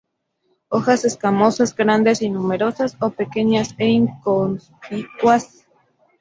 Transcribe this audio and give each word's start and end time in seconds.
Hojas 0.69 1.05
escamosas, 1.05 1.75
grandes 1.75 2.23
y 2.23 2.29
numerosas 2.31 2.97
o 3.01 3.11
pequeñas 3.11 3.75
e 3.77 3.85
inconspicuas. 3.89 5.67